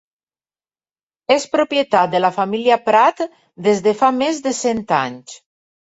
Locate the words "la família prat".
2.25-3.21